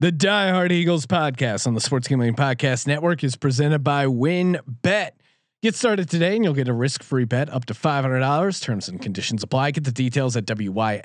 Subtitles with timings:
[0.00, 5.10] The Die Hard Eagles podcast on the Sports Gambling Podcast Network is presented by WynnBET.
[5.60, 8.62] Get started today and you'll get a risk-free bet up to $500.
[8.62, 9.72] Terms and conditions apply.
[9.72, 11.02] Get the details at wynnbet.com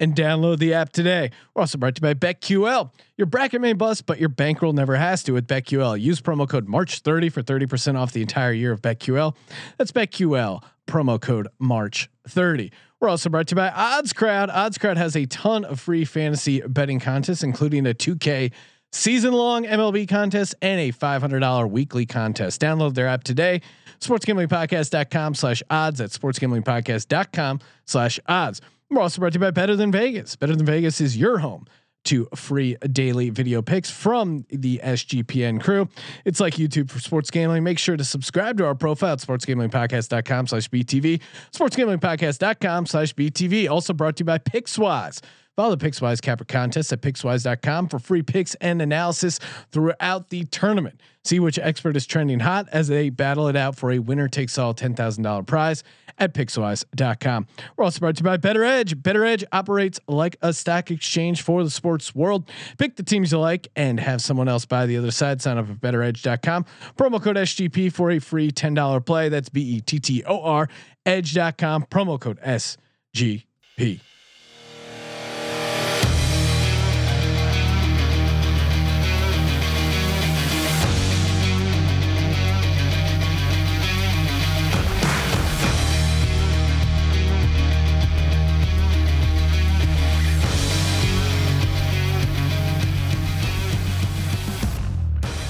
[0.00, 1.30] and download the app today.
[1.52, 2.90] We're also brought to you by BetQL.
[3.18, 6.00] Your bracket may bust, but your bankroll never has to with BetQL.
[6.00, 9.36] Use promo code March30 for 30% off the entire year of BetQL.
[9.76, 12.70] That's BetQL, promo code March30.
[12.98, 14.48] We're also brought to you by Odds Crowd.
[14.48, 18.52] Odds Crowd has a ton of free fantasy betting contests, including a 2K
[18.92, 22.60] season long MLB contest and a $500 weekly contest.
[22.60, 23.62] Download their app today.
[24.00, 28.60] SportsGamblingPodcast.com slash odds at SportsGamblingPodcast.com slash odds.
[28.90, 30.36] We're also brought to you by Better Than Vegas.
[30.36, 31.66] Better Than Vegas is your home
[32.04, 35.88] to free daily video picks from the SGPN crew.
[36.24, 37.64] It's like YouTube for sports gambling.
[37.64, 41.20] Make sure to subscribe to our profile at sportsgamblingpodcast.com slash BTV,
[41.52, 43.68] sportsgamblingpodcast.com slash BTV.
[43.68, 45.20] Also brought to you by Pickswise.
[45.58, 49.40] Follow the Pickswise Capper contest at pickswise.com for free picks and analysis
[49.72, 51.00] throughout the tournament.
[51.24, 54.56] See which expert is trending hot as they battle it out for a winner takes
[54.56, 55.82] all $10,000 prize
[56.16, 57.48] at pickswise.com.
[57.76, 59.02] We're also brought to you by BettorEdge.
[59.02, 62.48] Better Edge operates like a stock exchange for the sports world.
[62.78, 65.42] Pick the teams you like and have someone else buy the other side.
[65.42, 66.66] Sign up at bettoredge.com.
[66.96, 69.28] Promo code SGP for a free $10 play.
[69.28, 70.68] That's B E T T O R
[71.04, 71.86] edge.com.
[71.90, 74.02] Promo code SGP.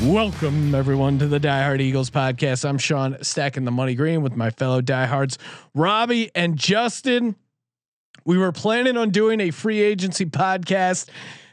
[0.03, 2.65] Welcome everyone to the Die Hard Eagles podcast.
[2.65, 5.39] I'm Sean stacking the money green with my fellow diehards,
[5.75, 7.35] Robbie and Justin.
[8.25, 11.09] We were planning on doing a free agency podcast,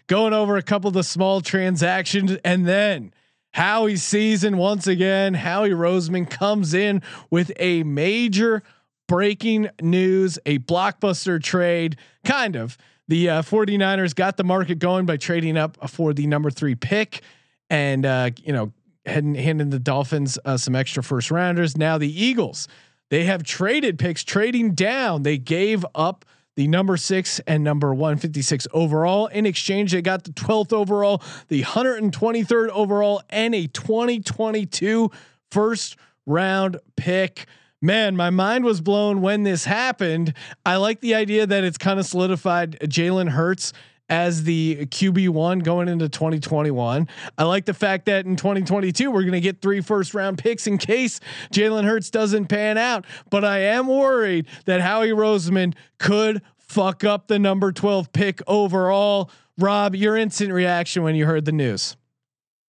[0.05, 3.15] going over a couple of the small transactions, and then
[3.55, 5.33] Howie season once again.
[5.33, 8.61] Howie Roseman comes in with a major
[9.07, 12.77] breaking news, a blockbuster trade, kind of.
[13.07, 17.23] The uh, 49ers got the market going by trading up for the number three pick
[17.69, 18.73] and uh, you know,
[19.05, 21.77] handing, the Dolphins uh, some extra first rounders.
[21.77, 22.67] Now the Eagles,
[23.09, 25.23] they have traded picks, trading down.
[25.23, 29.27] They gave up the number six and number 156 overall.
[29.27, 35.11] In exchange, they got the 12th overall, the 123rd overall, and a 2022
[35.51, 37.45] first round pick.
[37.81, 40.33] Man, my mind was blown when this happened.
[40.65, 43.73] I like the idea that it's kind of solidified Jalen Hurts
[44.09, 47.07] as the QB one going into 2021.
[47.37, 50.67] I like the fact that in 2022 we're going to get three first round picks
[50.67, 51.19] in case
[51.51, 53.05] Jalen Hurts doesn't pan out.
[53.29, 59.31] But I am worried that Howie Roseman could fuck up the number 12 pick overall.
[59.57, 61.95] Rob, your instant reaction when you heard the news?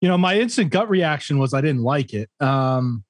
[0.01, 2.31] You know, my instant gut reaction was I didn't like it.
[2.41, 3.05] Um,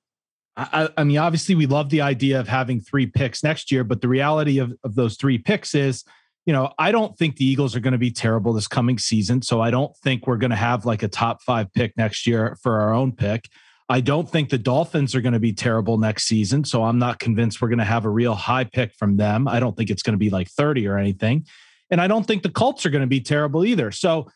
[0.57, 4.01] I, I, mean, obviously, we love the idea of having three picks next year, but
[4.01, 6.05] the reality of, of those three picks is
[6.47, 9.43] you know, I don't think the Eagles are going to be terrible this coming season.
[9.43, 12.57] So I don't think we're going to have like a top five pick next year
[12.63, 13.49] for our own pick.
[13.89, 16.65] I don't think the Dolphins are going to be terrible next season.
[16.65, 19.47] So I'm not convinced we're going to have a real high pick from them.
[19.47, 21.47] I don't think it's going to be like 30 or anything.
[21.91, 23.91] And I don't think the Colts are going to be terrible either.
[23.91, 24.29] So,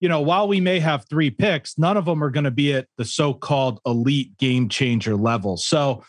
[0.00, 2.74] you know, while we may have three picks, none of them are going to be
[2.74, 5.56] at the so called elite game changer level.
[5.56, 6.04] So,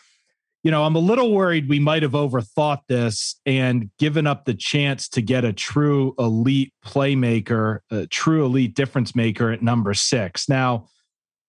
[0.62, 4.54] you know, I'm a little worried we might have overthought this and given up the
[4.54, 10.48] chance to get a true elite playmaker, a true elite difference maker at number six.
[10.48, 10.86] Now,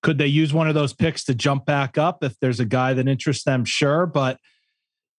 [0.01, 2.93] could they use one of those picks to jump back up if there's a guy
[2.93, 3.65] that interests them?
[3.65, 4.05] Sure.
[4.05, 4.39] But,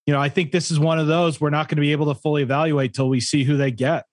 [0.06, 2.12] you know, I think this is one of those we're not going to be able
[2.12, 4.06] to fully evaluate till we see who they get.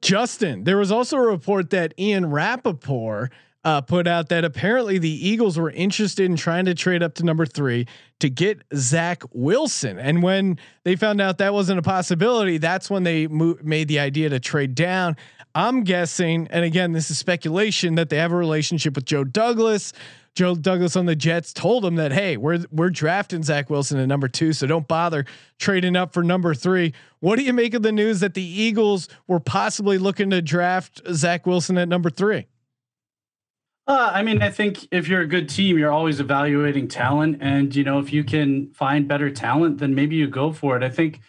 [0.00, 3.32] Justin, there was also a report that Ian Rapoport
[3.68, 7.22] uh, put out that apparently the Eagles were interested in trying to trade up to
[7.22, 7.86] number three
[8.18, 9.98] to get Zach Wilson.
[9.98, 13.98] And when they found out that wasn't a possibility, that's when they mo- made the
[13.98, 15.16] idea to trade down.
[15.54, 19.92] I'm guessing, and again, this is speculation, that they have a relationship with Joe Douglas.
[20.34, 24.08] Joe Douglas on the Jets told him that, hey, we're we're drafting Zach Wilson at
[24.08, 25.26] number two, so don't bother
[25.58, 26.94] trading up for number three.
[27.20, 31.02] What do you make of the news that the Eagles were possibly looking to draft
[31.12, 32.46] Zach Wilson at number three?
[33.88, 37.74] Uh, I mean, I think if you're a good team, you're always evaluating talent, and
[37.74, 40.84] you know if you can find better talent, then maybe you go for it.
[40.84, 41.20] I think.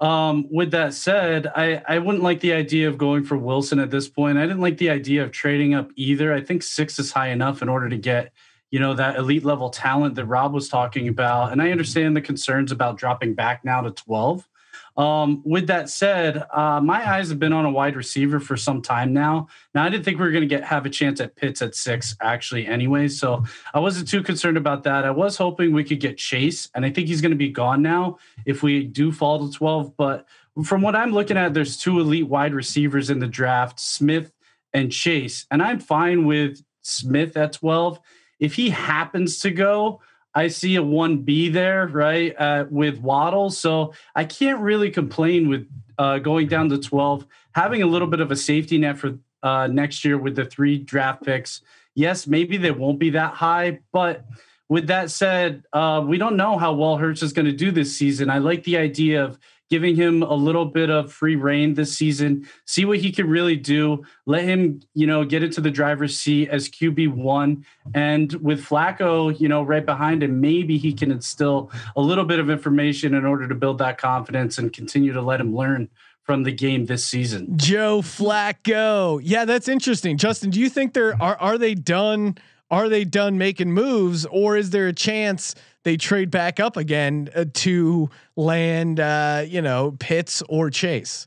[0.00, 3.90] Um, with that said, I I wouldn't like the idea of going for Wilson at
[3.90, 4.38] this point.
[4.38, 6.34] I didn't like the idea of trading up either.
[6.34, 8.32] I think six is high enough in order to get
[8.72, 12.22] you know that elite level talent that Rob was talking about, and I understand the
[12.22, 14.49] concerns about dropping back now to twelve.
[14.96, 18.82] Um, with that said, uh, my eyes have been on a wide receiver for some
[18.82, 19.48] time now.
[19.74, 21.74] Now, I didn't think we were going to get have a chance at Pitts at
[21.74, 23.08] six, actually, anyway.
[23.08, 25.04] So I wasn't too concerned about that.
[25.04, 27.82] I was hoping we could get Chase, and I think he's going to be gone
[27.82, 29.96] now if we do fall to 12.
[29.96, 30.26] But
[30.64, 34.32] from what I'm looking at, there's two elite wide receivers in the draft, Smith
[34.72, 35.46] and Chase.
[35.50, 38.00] And I'm fine with Smith at 12.
[38.38, 40.00] If he happens to go,
[40.34, 43.50] I see a 1B there, right, uh, with Waddle.
[43.50, 45.68] So I can't really complain with
[45.98, 49.66] uh, going down to 12, having a little bit of a safety net for uh,
[49.66, 51.62] next year with the three draft picks.
[51.94, 54.24] Yes, maybe they won't be that high, but
[54.68, 57.96] with that said, uh, we don't know how well Hurts is going to do this
[57.96, 58.30] season.
[58.30, 59.38] I like the idea of
[59.70, 63.56] giving him a little bit of free reign this season, see what he can really
[63.56, 64.04] do.
[64.26, 67.64] Let him, you know, get into the driver's seat as QB one,
[67.94, 72.40] and with Flacco, you know, right behind him, maybe he can instill a little bit
[72.40, 75.88] of information in order to build that confidence and continue to let him learn
[76.22, 77.56] from the game this season.
[77.56, 80.16] Joe Flacco, yeah, that's interesting.
[80.16, 82.36] Justin, do you think they're are are they done?
[82.70, 85.54] Are they done making moves, or is there a chance?
[85.82, 91.26] they trade back up again uh, to land, uh, you know, Pitts or Chase.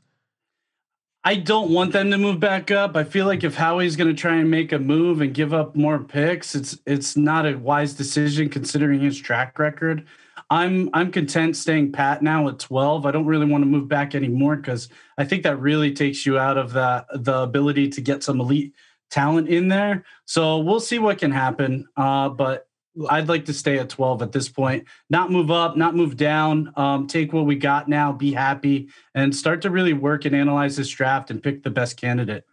[1.26, 2.96] I don't want them to move back up.
[2.96, 5.74] I feel like if Howie's going to try and make a move and give up
[5.74, 10.06] more picks, it's it's not a wise decision considering his track record.
[10.50, 13.06] I'm I'm content staying pat now at 12.
[13.06, 16.38] I don't really want to move back anymore because I think that really takes you
[16.38, 18.74] out of the the ability to get some elite
[19.14, 20.04] talent in there.
[20.24, 21.86] So we'll see what can happen.
[21.96, 22.66] Uh, but
[23.08, 26.72] I'd like to stay at 12 at this point, not move up, not move down,
[26.76, 30.76] um, take what we got now, be happy, and start to really work and analyze
[30.76, 32.44] this draft and pick the best candidate.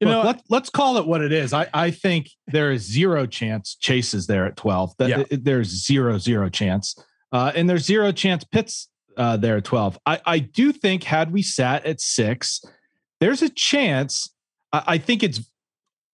[0.00, 1.52] You Look, know, let, let's call it what it is.
[1.52, 4.96] I, I think there is zero chance Chase is there at 12.
[4.98, 5.24] That, yeah.
[5.30, 6.96] it, there's zero, zero chance.
[7.32, 9.98] Uh, and there's zero chance Pitts uh, there at 12.
[10.06, 12.64] I, I do think had we sat at six,
[13.20, 14.32] there's a chance.
[14.72, 15.40] I, I think it's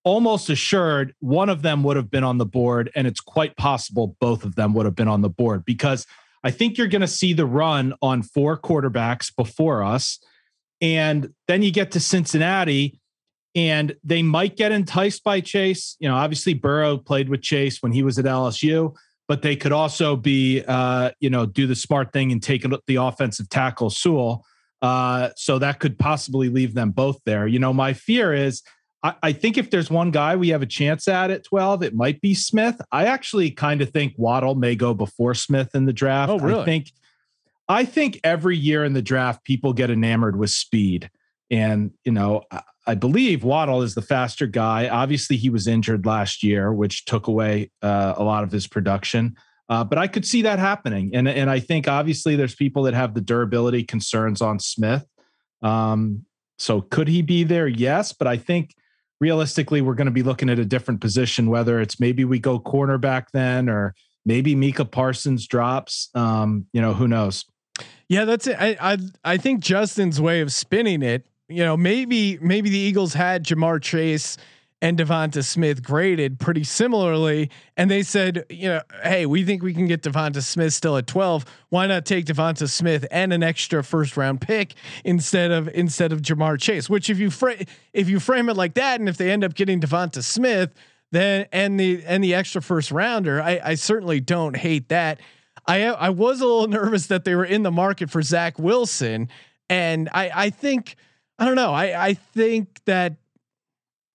[0.04, 4.16] almost assured one of them would have been on the board, and it's quite possible
[4.20, 6.06] both of them would have been on the board because
[6.44, 10.18] I think you're going to see the run on four quarterbacks before us.
[10.80, 13.00] And then you get to Cincinnati,
[13.54, 15.96] and they might get enticed by Chase.
[16.00, 18.94] You know, obviously Burrow played with Chase when he was at LSU,
[19.26, 22.96] but they could also be, uh, you know, do the smart thing and take the
[22.96, 24.44] offensive tackle Sewell.
[24.82, 27.46] Uh, so that could possibly leave them both there.
[27.46, 28.62] You know, my fear is
[29.04, 31.94] I, I think if there's one guy we have a chance at at 12, it
[31.94, 32.80] might be Smith.
[32.90, 36.30] I actually kind of think Waddle may go before Smith in the draft.
[36.30, 36.62] Oh, really?
[36.62, 36.90] I think
[37.68, 41.10] I think every year in the draft, people get enamored with speed.
[41.50, 44.88] And, you know, I, I believe Waddle is the faster guy.
[44.88, 49.36] Obviously, he was injured last year, which took away uh, a lot of his production.
[49.70, 51.12] Uh, but I could see that happening.
[51.14, 55.06] And, and I think obviously there's people that have the durability concerns on Smith.
[55.62, 56.26] Um,
[56.58, 57.66] so could he be there?
[57.66, 58.12] Yes.
[58.12, 58.74] But I think
[59.20, 62.58] realistically, we're going to be looking at a different position, whether it's maybe we go
[62.58, 63.94] cornerback then or
[64.26, 66.10] maybe Micah Parsons drops.
[66.14, 67.44] Um, you know, who knows?
[68.08, 68.56] Yeah, that's it.
[68.60, 73.14] I, I I think Justin's way of spinning it, you know, maybe maybe the Eagles
[73.14, 74.36] had Ja'Marr Chase
[74.84, 77.50] and Devonta Smith graded pretty similarly.
[77.74, 81.06] And they said, you know, hey, we think we can get Devonta Smith still at
[81.06, 81.46] 12.
[81.70, 86.20] Why not take Devonta Smith and an extra first round pick instead of instead of
[86.20, 86.90] Ja'Marr Chase?
[86.90, 87.30] Which if you
[87.94, 90.74] if you frame it like that, and if they end up getting Devonta Smith,
[91.12, 95.18] then and the and the extra first rounder, I, I certainly don't hate that.
[95.66, 99.30] I I was a little nervous that they were in the market for Zach Wilson,
[99.70, 100.96] and I I think
[101.38, 101.72] I don't know.
[101.72, 103.16] I I think that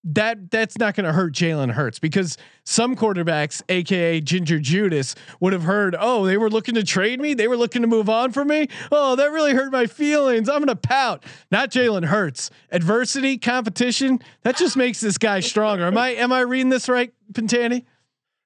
[0.03, 5.53] that that's not going to hurt Jalen Hurts because some quarterbacks, aka Ginger Judas, would
[5.53, 7.33] have heard, "Oh, they were looking to trade me.
[7.33, 8.69] They were looking to move on from me.
[8.91, 10.47] Oh, that really hurt my feelings.
[10.47, 12.49] I'm going to pout." Not Jalen Hurts.
[12.71, 15.85] Adversity, competition, that just makes this guy stronger.
[15.85, 17.85] Am I am I reading this right, Pantani?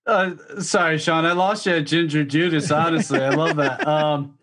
[0.05, 1.25] Uh, sorry, Sean.
[1.25, 2.71] I lost you at Ginger Judas.
[2.71, 3.87] Honestly, I love that.
[3.93, 4.37] Um,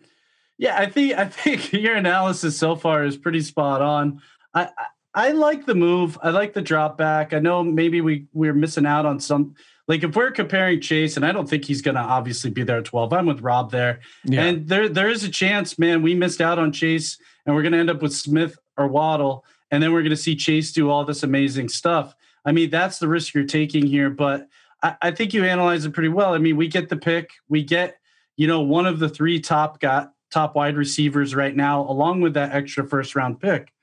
[0.57, 4.21] yeah, I think I think your analysis so far is pretty spot on.
[4.53, 4.85] I, I
[5.31, 6.17] like the move.
[6.21, 7.33] I like the drop back.
[7.33, 9.55] I know maybe we we're missing out on some.
[9.87, 12.77] Like if we're comparing Chase, and I don't think he's going to obviously be there
[12.77, 13.11] at twelve.
[13.11, 14.43] I'm with Rob there, yeah.
[14.43, 16.01] and there there is a chance, man.
[16.01, 19.43] We missed out on Chase, and we're going to end up with Smith or Waddle,
[19.69, 22.15] and then we're going to see Chase do all this amazing stuff.
[22.45, 24.47] I mean, that's the risk you're taking here, but
[24.81, 26.33] I, I think you analyze it pretty well.
[26.33, 27.97] I mean, we get the pick, we get
[28.37, 32.35] you know one of the three top got top wide receivers right now, along with
[32.35, 33.73] that extra first round pick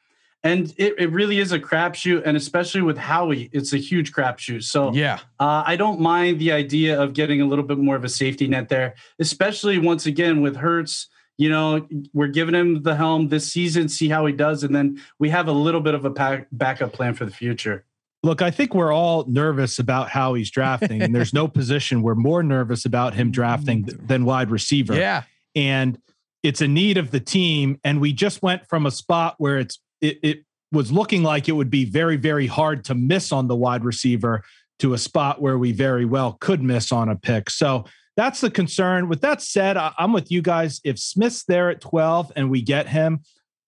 [0.45, 4.62] and it, it really is a crapshoot, and especially with Howie, it's a huge crapshoot.
[4.64, 8.04] So yeah, uh, I don't mind the idea of getting a little bit more of
[8.04, 11.09] a safety net there, especially once again with Hurts.
[11.38, 15.00] you know, we're giving him the helm this season, see how he does, and then
[15.18, 17.85] we have a little bit of a pack, backup plan for the future.
[18.25, 22.14] Look, I think we're all nervous about how he's drafting, and there's no position we're
[22.14, 24.95] more nervous about him drafting than wide receiver.
[24.95, 25.99] Yeah, and
[26.45, 29.80] it's a need of the team, and we just went from a spot where it's
[30.00, 30.38] it, it
[30.73, 34.43] was looking like it would be very very hard to miss on the wide receiver
[34.78, 37.50] to a spot where we very well could miss on a pick.
[37.50, 37.85] So
[38.17, 39.09] that's the concern.
[39.09, 40.81] With that said, I, am with you guys.
[40.85, 43.21] If Smith's there at 12 and we get him,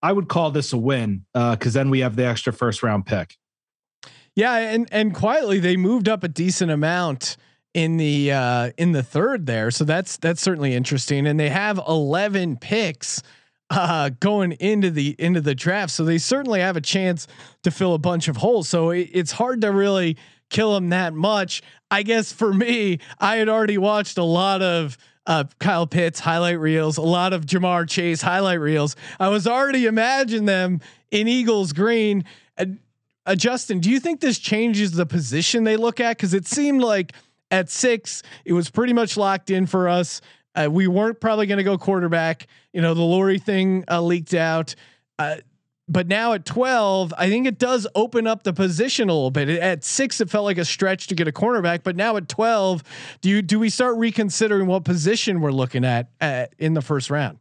[0.02, 3.06] I would call this a win because uh, then we have the extra first round
[3.06, 3.36] pick.
[4.36, 7.36] Yeah, and and quietly they moved up a decent amount
[7.74, 11.26] in the uh, in the third there, so that's that's certainly interesting.
[11.26, 13.22] And they have 11 picks
[13.70, 17.26] uh, going into the into the draft, so they certainly have a chance
[17.62, 18.68] to fill a bunch of holes.
[18.68, 20.16] So it, it's hard to really
[20.50, 21.62] kill him that much.
[21.90, 26.58] I guess for me, I had already watched a lot of uh, Kyle Pitts highlight
[26.58, 28.96] reels, a lot of Ja'Marr Chase highlight reels.
[29.20, 32.24] I was already imagining them in Eagles green.
[32.58, 32.66] Uh,
[33.26, 36.16] uh, Justin, do you think this changes the position they look at?
[36.16, 37.12] Because it seemed like
[37.50, 40.20] at six, it was pretty much locked in for us.
[40.54, 42.46] Uh, we weren't probably going to go quarterback.
[42.72, 44.74] You know, the Lurie thing uh, leaked out.
[45.18, 45.36] Uh,
[45.90, 49.48] but now at 12, I think it does open up the position a little bit.
[49.48, 52.84] At six, it felt like a stretch to get a cornerback, but now at 12,
[53.20, 57.10] do you do we start reconsidering what position we're looking at, at in the first
[57.10, 57.38] round?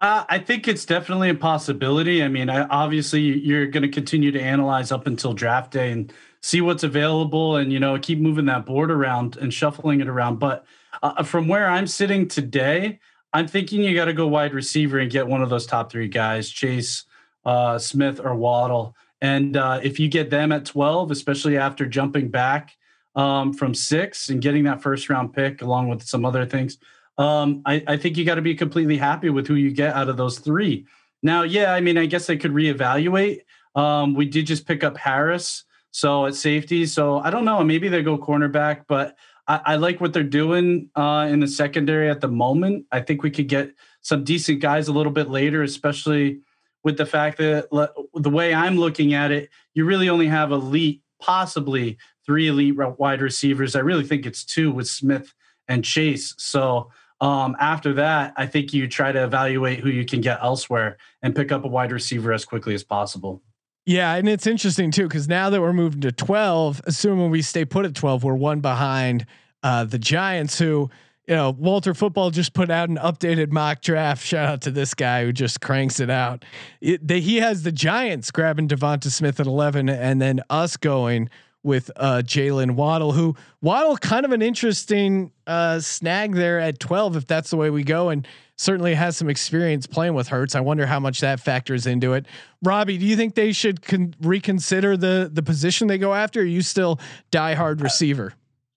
[0.00, 2.24] Uh, I think it's definitely a possibility.
[2.24, 6.12] I mean, I, obviously, you're going to continue to analyze up until draft day and
[6.42, 10.40] see what's available, and you know, keep moving that board around and shuffling it around.
[10.40, 10.66] But
[11.04, 12.98] uh, from where I'm sitting today,
[13.34, 16.08] I'm thinking you got to go wide receiver and get one of those top three
[16.08, 17.04] guys, Chase
[17.44, 18.96] uh, Smith or Waddle.
[19.20, 22.74] And uh, if you get them at 12, especially after jumping back
[23.14, 26.78] um, from six and getting that first round pick along with some other things,
[27.18, 30.08] um, I, I, think you got to be completely happy with who you get out
[30.08, 30.86] of those three.
[31.22, 33.40] Now, yeah, I mean, I guess they could reevaluate.
[33.76, 36.86] Um, we did just pick up Harris, so at safety.
[36.86, 37.62] So I don't know.
[37.62, 42.10] Maybe they go cornerback, but I, I like what they're doing uh, in the secondary
[42.10, 42.86] at the moment.
[42.92, 46.40] I think we could get some decent guys a little bit later, especially
[46.82, 51.02] with the fact that the way I'm looking at it, you really only have elite,
[51.20, 51.96] possibly
[52.26, 53.74] three elite wide receivers.
[53.74, 55.34] I really think it's two with Smith
[55.66, 56.34] and Chase.
[56.38, 60.98] So um, after that, I think you try to evaluate who you can get elsewhere
[61.22, 63.42] and pick up a wide receiver as quickly as possible.
[63.86, 67.64] Yeah, and it's interesting too because now that we're moving to twelve, assuming we stay
[67.64, 69.26] put at twelve, we're one behind
[69.62, 70.90] uh, the Giants, who
[71.26, 74.24] you know, Walter Football just put out an updated mock draft.
[74.24, 76.44] Shout out to this guy who just cranks it out.
[76.82, 81.30] It, they, he has the Giants grabbing Devonta Smith at eleven, and then us going
[81.62, 87.16] with uh, Jaylen Waddle, who Waddle kind of an interesting uh, snag there at twelve,
[87.16, 88.26] if that's the way we go, and
[88.56, 90.54] certainly has some experience playing with Hurts.
[90.54, 92.26] I wonder how much that factors into it.
[92.62, 96.40] Robbie, do you think they should con- reconsider the the position they go after?
[96.40, 97.00] are you still
[97.32, 98.34] diehard receiver?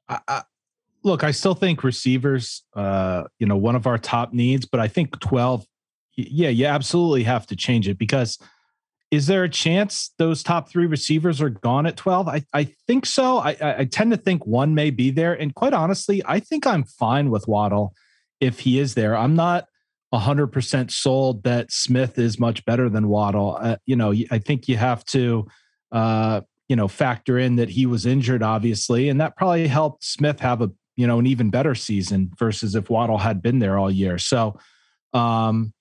[0.10, 0.43] I,
[1.03, 4.88] look, I still think receivers, uh, you know, one of our top needs, but I
[4.88, 5.65] think 12,
[6.15, 8.38] yeah, you absolutely have to change it because
[9.10, 12.27] is there a chance those top three receivers are gone at 12?
[12.27, 13.38] I, I think so.
[13.38, 15.34] I, I tend to think one may be there.
[15.34, 17.93] And quite honestly, I think I'm fine with Waddle
[18.39, 19.15] if he is there.
[19.15, 19.67] I'm not
[20.13, 23.58] 100% sold that Smith is much better than Waddle.
[23.60, 25.48] Uh, you know, I think you have to,
[25.91, 30.39] uh, you know, factor in that he was injured, obviously, and that probably helped Smith
[30.39, 33.89] have a you know, an even better season versus if Waddle had been there all
[33.89, 34.17] year.
[34.17, 34.60] So,
[35.13, 35.72] um,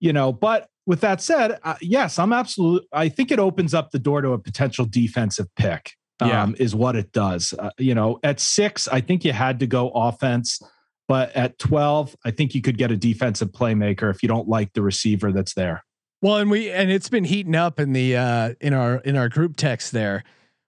[0.00, 2.84] you know, but with that said, uh, yes, I'm absolute.
[2.90, 5.92] I think it opens up the door to a potential defensive pick.
[6.18, 6.48] Um, yeah.
[6.58, 7.52] is what it does.
[7.58, 10.62] Uh, you know, at six, I think you had to go offense,
[11.08, 14.72] but at 12, I think you could get a defensive playmaker if you don't like
[14.72, 15.84] the receiver that's there.
[16.22, 19.28] Well, and we and it's been heating up in the uh in our in our
[19.28, 20.24] group text there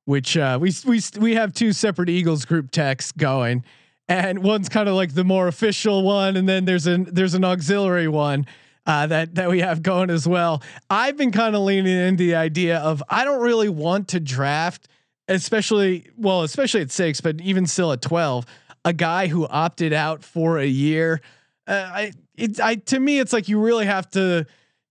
[0.08, 3.62] which uh, we we we have two separate Eagles group texts going,
[4.08, 7.44] and one's kind of like the more official one, and then there's an there's an
[7.44, 8.46] auxiliary one.
[8.86, 10.62] Uh, that that we have going as well.
[10.88, 14.88] I've been kind of leaning into the idea of I don't really want to draft,
[15.28, 18.46] especially well, especially at six, but even still at twelve,
[18.84, 21.20] a guy who opted out for a year.
[21.66, 24.46] Uh, I it I to me it's like you really have to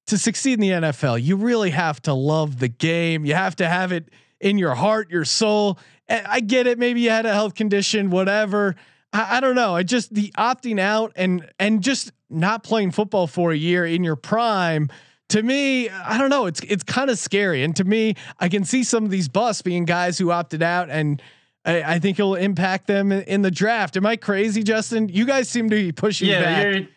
[0.08, 1.22] to succeed in the NFL.
[1.22, 3.25] You really have to love the game.
[3.25, 5.79] You have to have it in your heart, your soul.
[6.10, 6.79] I get it.
[6.79, 8.75] Maybe you had a health condition, whatever.
[9.12, 9.75] I, I don't know.
[9.75, 14.03] I just the opting out and and just not playing football for a year in
[14.03, 14.89] your prime
[15.29, 16.46] to me, I don't know.
[16.46, 19.62] It's it's kind of scary, and to me, I can see some of these busts
[19.62, 21.22] being guys who opted out, and
[21.67, 23.97] I, I think it'll impact them in, in, the draft.
[23.97, 25.09] Am I crazy, Justin?
[25.09, 26.88] You guys seem to be pushing yeah, back.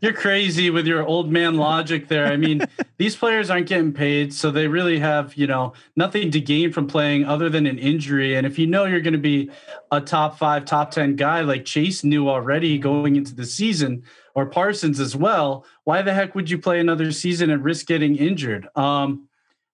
[0.00, 2.26] you're crazy with your old man logic there.
[2.26, 2.62] I mean,
[2.98, 6.88] these players aren't getting paid, so they really have, you know, nothing to gain from
[6.88, 8.34] playing other than an injury.
[8.34, 9.50] And if you know you're going to be
[9.92, 14.02] a top five, top 10 guy like Chase knew already going into the season,
[14.34, 18.16] or Parsons as well, why the heck would you play another season and risk getting
[18.16, 18.66] injured?
[18.74, 19.28] Um,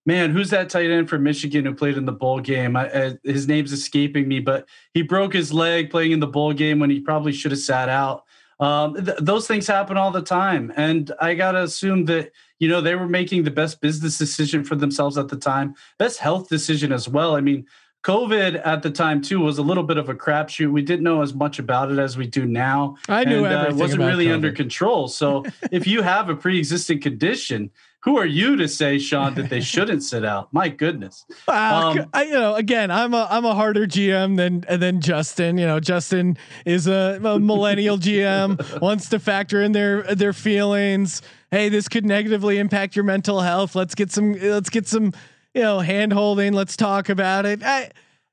[0.07, 2.77] man, who's that tight end for Michigan who played in the bowl game?
[2.77, 6.53] I, I, his name's escaping me, but he broke his leg playing in the bowl
[6.53, 8.25] game when he probably should have sat out.
[8.59, 12.81] Um, th- those things happen all the time, and I gotta assume that you know
[12.81, 16.91] they were making the best business decision for themselves at the time, best health decision
[16.91, 17.37] as well.
[17.37, 17.67] I mean,
[18.07, 20.71] COVID at the time too was a little bit of a crapshoot.
[20.71, 22.97] We didn't know as much about it as we do now.
[23.09, 23.73] I knew and, everything.
[23.73, 24.35] Uh, it wasn't really COVID.
[24.35, 25.09] under control.
[25.09, 27.69] So if you have a pre-existing condition,
[28.05, 30.53] who are you to say, Sean, that they shouldn't sit out?
[30.53, 31.25] My goodness.
[31.49, 35.59] Um, I, you know, again, I'm a I'm a harder GM than than Justin.
[35.59, 41.23] You know, Justin is a, a millennial GM, wants to factor in their their feelings.
[41.51, 43.75] Hey, this could negatively impact your mental health.
[43.75, 44.35] Let's get some.
[44.35, 45.13] Let's get some.
[45.57, 46.53] You know, hand holding.
[46.53, 47.63] Let's talk about it.
[47.63, 47.91] I,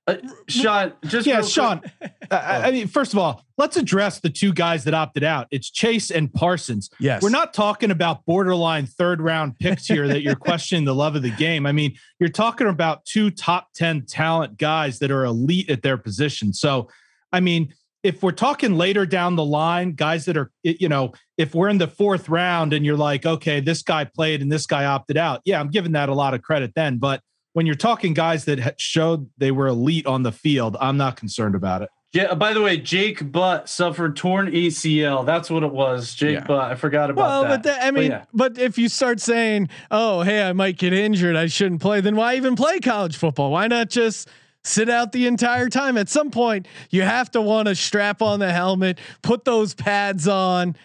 [0.08, 0.18] uh,
[0.50, 1.82] Sean, just yeah, Sean.
[2.30, 5.48] I, I mean, first of all, let's address the two guys that opted out.
[5.50, 6.90] It's Chase and Parsons.
[7.00, 11.16] Yes, we're not talking about borderline third round picks here that you're questioning the love
[11.16, 11.66] of the game.
[11.66, 15.98] I mean, you're talking about two top ten talent guys that are elite at their
[15.98, 16.52] position.
[16.52, 16.90] So,
[17.32, 21.56] I mean, if we're talking later down the line, guys that are, you know, if
[21.56, 24.86] we're in the fourth round and you're like, okay, this guy played and this guy
[24.86, 27.22] opted out, yeah, I'm giving that a lot of credit then, but
[27.54, 31.56] when you're talking guys that showed they were elite on the field, I'm not concerned
[31.56, 31.90] about it.
[32.12, 32.36] Yeah.
[32.36, 35.26] By the way, Jake Butt suffered torn ACL.
[35.26, 36.14] That's what it was.
[36.14, 36.46] Jake yeah.
[36.46, 36.72] Butt.
[36.72, 37.64] I forgot about well, that.
[37.64, 38.26] But the, I mean, but, yeah.
[38.34, 41.36] but, if you start saying, "Oh, hey, I might get injured.
[41.36, 43.52] I shouldn't play," then why even play college football?
[43.52, 44.30] Why not just
[44.64, 45.98] sit out the entire time?
[45.98, 50.28] At some point, you have to want to strap on the helmet, put those pads
[50.28, 50.76] on,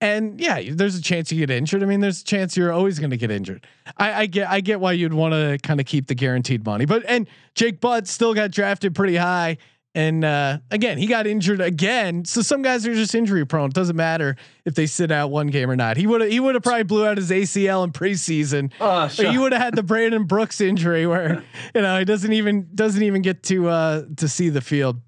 [0.00, 1.82] and yeah, there's a chance you get injured.
[1.82, 3.66] I mean, there's a chance you're always going to get injured.
[3.96, 6.84] I, I, get, I get why you'd want to kind of keep the guaranteed money,
[6.84, 9.58] but and Jake Butt still got drafted pretty high,
[9.94, 12.24] and uh, again, he got injured again.
[12.24, 13.70] So some guys are just injury prone.
[13.70, 15.96] It doesn't matter if they sit out one game or not.
[15.96, 18.70] He would, he would have probably blew out his ACL in preseason.
[18.80, 19.32] Oh, sure.
[19.32, 21.42] you would have had the Brandon Brooks injury where
[21.74, 25.00] you know he doesn't even doesn't even get to uh, to see the field.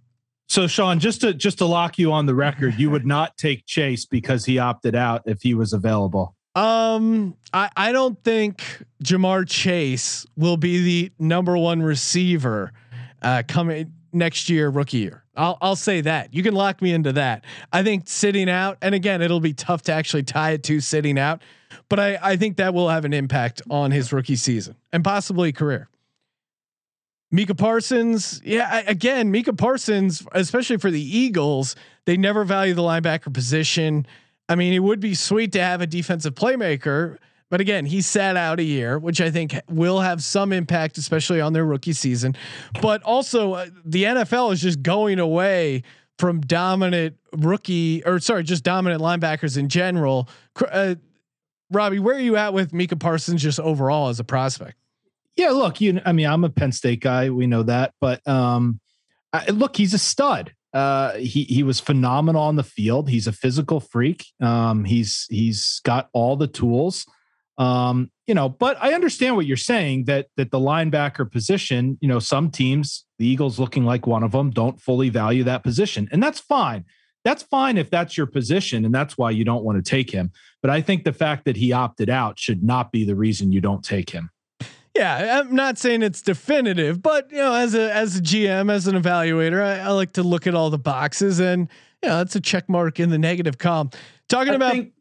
[0.50, 3.66] So Sean, just to just to lock you on the record, you would not take
[3.66, 6.34] Chase because he opted out if he was available.
[6.56, 12.72] Um, I I don't think Ja'Marr Chase will be the number one receiver
[13.22, 15.22] uh, coming next year, rookie year.
[15.36, 16.34] I'll I'll say that.
[16.34, 17.44] You can lock me into that.
[17.72, 21.16] I think sitting out, and again, it'll be tough to actually tie it to sitting
[21.16, 21.42] out,
[21.88, 25.52] but I I think that will have an impact on his rookie season and possibly
[25.52, 25.89] career.
[27.32, 33.32] Micah Parsons, yeah, again, Micah Parsons, especially for the Eagles, they never value the linebacker
[33.32, 34.06] position.
[34.48, 38.36] I mean, it would be sweet to have a defensive playmaker, but again, he sat
[38.36, 42.36] out a year, which I think will have some impact, especially on their rookie season.
[42.80, 45.82] But also, uh, the NFL is just going away
[46.18, 50.28] from dominant rookie, or sorry, just dominant linebackers in general.
[50.60, 50.96] Uh,
[51.70, 54.76] Robbie, where are you at with Micah Parsons just overall as a prospect?
[55.40, 56.02] Yeah, look, you.
[56.04, 57.30] I mean, I'm a Penn State guy.
[57.30, 58.78] We know that, but um,
[59.32, 60.52] I, look, he's a stud.
[60.74, 63.08] Uh, he he was phenomenal on the field.
[63.08, 64.26] He's a physical freak.
[64.42, 67.06] Um, he's he's got all the tools.
[67.56, 71.96] Um, you know, but I understand what you're saying that that the linebacker position.
[72.02, 75.64] You know, some teams, the Eagles, looking like one of them, don't fully value that
[75.64, 76.84] position, and that's fine.
[77.24, 80.32] That's fine if that's your position, and that's why you don't want to take him.
[80.60, 83.62] But I think the fact that he opted out should not be the reason you
[83.62, 84.28] don't take him.
[84.94, 88.86] Yeah, I'm not saying it's definitive, but you know, as a as a GM, as
[88.86, 91.68] an evaluator, I, I like to look at all the boxes, and
[92.02, 93.90] you know, that's a check mark in the negative column.
[94.28, 94.72] Talking I about.
[94.72, 94.92] Think,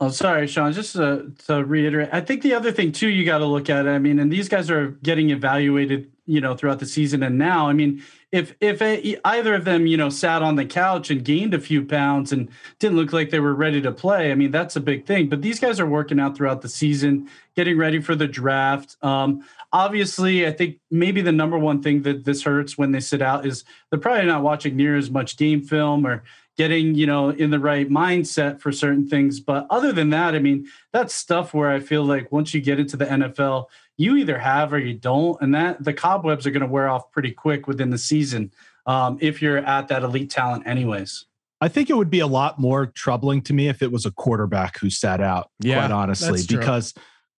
[0.00, 0.72] oh, sorry, Sean.
[0.72, 3.86] Just to, to reiterate, I think the other thing too you got to look at.
[3.86, 7.68] I mean, and these guys are getting evaluated, you know, throughout the season and now.
[7.68, 11.24] I mean, if if a, either of them you know sat on the couch and
[11.24, 14.50] gained a few pounds and didn't look like they were ready to play i mean
[14.50, 18.00] that's a big thing but these guys are working out throughout the season getting ready
[18.00, 22.78] for the draft um, obviously i think maybe the number one thing that this hurts
[22.78, 26.22] when they sit out is they're probably not watching near as much game film or
[26.60, 30.38] getting you know in the right mindset for certain things but other than that i
[30.38, 33.66] mean that's stuff where i feel like once you get into the nfl
[34.00, 37.12] you either have or you don't, and that the cobwebs are going to wear off
[37.12, 38.50] pretty quick within the season
[38.86, 41.26] um, if you're at that elite talent, anyways.
[41.60, 44.10] I think it would be a lot more troubling to me if it was a
[44.10, 45.50] quarterback who sat out.
[45.60, 46.94] Yeah, quite honestly, because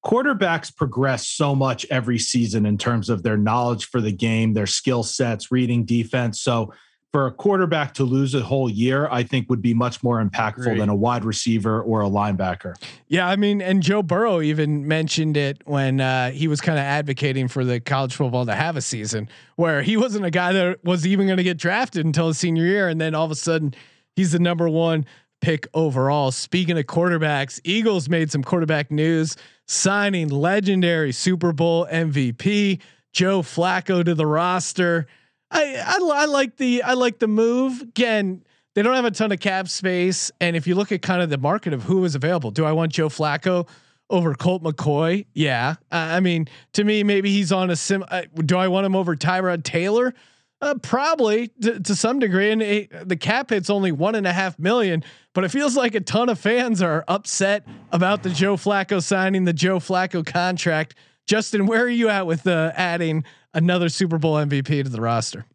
[0.07, 4.69] quarterbacks progress so much every season in terms of their knowledge for the game, their
[4.69, 6.41] skill sets, reading defense.
[6.41, 6.73] So
[7.13, 10.65] for a quarterback to lose a whole year, I think would be much more impactful
[10.65, 10.79] Great.
[10.79, 12.75] than a wide receiver or a linebacker.
[13.07, 16.85] Yeah, I mean, and Joe Burrow even mentioned it when uh, he was kind of
[16.85, 20.83] advocating for the college football to have a season where he wasn't a guy that
[20.85, 23.37] was even going to get drafted until his senior year, and then all of a
[23.37, 23.75] sudden
[24.17, 25.05] he's the number one
[25.43, 26.31] pick overall.
[26.31, 32.81] Speaking of quarterbacks, Eagles made some quarterback news, signing legendary Super Bowl MVP
[33.13, 35.07] Joe Flacco to the roster.
[35.53, 37.83] I, I, I like the I like the move.
[37.83, 38.43] Again,
[38.75, 41.31] they don't have a ton of cap space, and if you look at kind of
[41.31, 43.69] the market of who is available, do I want Joe Flacco
[44.09, 45.27] over Colt McCoy?
[45.35, 48.05] Yeah, uh, I mean, to me, maybe he's on a sim.
[48.09, 50.15] Uh, do I want him over Tyrod Taylor?
[50.63, 54.33] Uh, probably to, to, some degree, and it, the cap hit's only one and a
[54.33, 55.03] half million.
[55.35, 59.45] But it feels like a ton of fans are upset about the Joe Flacco signing,
[59.45, 60.95] the Joe Flacco contract.
[61.27, 65.47] Justin, where are you at with uh, adding another Super Bowl MVP to the roster?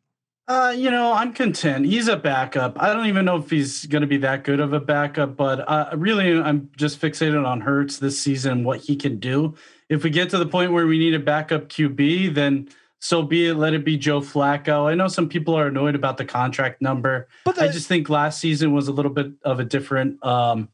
[0.48, 1.86] Uh, you know, I'm content.
[1.86, 2.82] He's a backup.
[2.82, 5.68] I don't even know if he's going to be that good of a backup, but
[5.68, 9.56] uh, really, I'm just fixated on Hertz this season, what he can do.
[9.90, 13.48] If we get to the point where we need a backup QB, then so be
[13.50, 13.56] it.
[13.56, 14.86] Let it be Joe Flacco.
[14.90, 18.10] I know some people are annoyed about the contract number, but the- I just think
[18.10, 20.24] last season was a little bit of a different.
[20.26, 20.70] Um,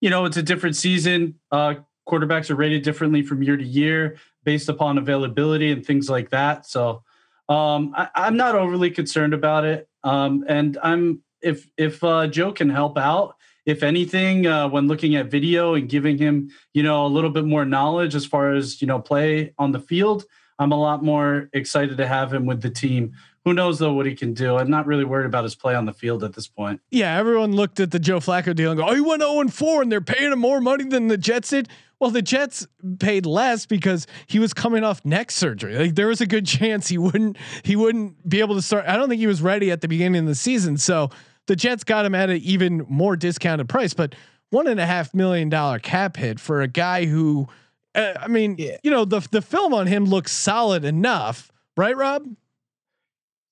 [0.00, 1.34] you know, it's a different season.
[1.50, 1.74] Uh,
[2.10, 6.66] quarterbacks are rated differently from year to year based upon availability and things like that.
[6.66, 7.02] So
[7.48, 9.88] um, I, am not overly concerned about it.
[10.04, 15.16] Um, and I'm if if uh, Joe can help out, if anything, uh, when looking
[15.16, 18.80] at video and giving him you know a little bit more knowledge as far as
[18.80, 20.24] you know play on the field,
[20.58, 23.14] I'm a lot more excited to have him with the team.
[23.44, 24.56] Who knows though what he can do?
[24.56, 26.80] I'm not really worried about his play on the field at this point.
[26.90, 29.52] Yeah, everyone looked at the Joe Flacco deal and go, "Oh, he went 0 and
[29.52, 31.68] 4, and they're paying him more money than the Jets did."
[32.00, 32.66] Well, the Jets
[32.98, 35.76] paid less because he was coming off neck surgery.
[35.76, 38.86] Like there was a good chance he wouldn't he wouldn't be able to start.
[38.86, 40.78] I don't think he was ready at the beginning of the season.
[40.78, 41.10] So
[41.46, 43.92] the Jets got him at an even more discounted price.
[43.92, 44.14] But
[44.48, 47.48] one and a half million dollar cap hit for a guy who,
[47.94, 48.78] uh, I mean, yeah.
[48.82, 52.24] you know, the the film on him looks solid enough, right, Rob?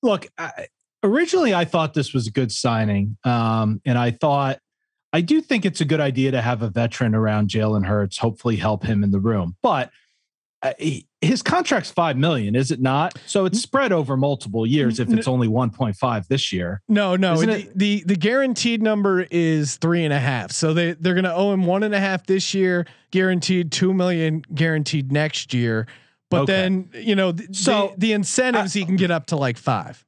[0.03, 0.69] Look, I,
[1.03, 4.61] originally I thought this was a good signing, um, and I thought
[5.13, 8.57] I do think it's a good idea to have a veteran around Jalen Hurts, hopefully
[8.57, 9.57] help him in the room.
[9.63, 9.91] But
[10.63, 13.17] uh, he, his contract's five million, is it not?
[13.27, 14.99] So it's spread over multiple years.
[15.01, 17.37] If it's only one point five this year, no, no.
[17.37, 20.53] The, the, the guaranteed number is three and a half.
[20.53, 23.95] So they they're going to owe him one and a half this year, guaranteed two
[23.95, 25.87] million, guaranteed next year.
[26.31, 26.53] But okay.
[26.53, 29.59] then you know, th- so the, the incentives I, he can get up to like
[29.59, 30.05] five.